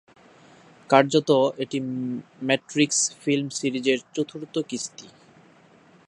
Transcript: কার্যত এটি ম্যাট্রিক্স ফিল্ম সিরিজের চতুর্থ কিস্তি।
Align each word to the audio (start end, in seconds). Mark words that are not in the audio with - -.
কার্যত 0.89 1.29
এটি 1.57 1.77
ম্যাট্রিক্স 2.47 2.99
ফিল্ম 3.21 3.47
সিরিজের 3.59 3.99
চতুর্থ 4.15 4.55
কিস্তি। 4.69 5.07